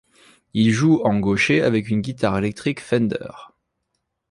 [0.55, 3.49] Il joue en gaucher avec une guitare électrique Fender.